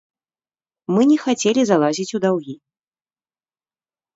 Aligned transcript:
Мы 0.95 1.01
не 1.11 1.17
хацелі 1.25 1.61
залазіць 1.71 2.15
у 2.19 2.23
даўгі. 2.27 2.55